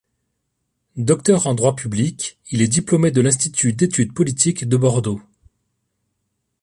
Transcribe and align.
Docteur 0.95 1.45
en 1.45 1.53
droit 1.53 1.75
public, 1.75 2.39
il 2.49 2.63
est 2.63 2.67
diplômé 2.67 3.11
de 3.11 3.21
l’Institut 3.21 3.73
d’études 3.73 4.13
politiques 4.15 4.67
de 4.67 4.75
Bordeaux. 4.75 5.21